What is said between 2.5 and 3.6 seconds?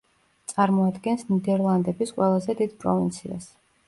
დიდ პროვინციას.